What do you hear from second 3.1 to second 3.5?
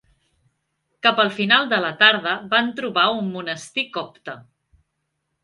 un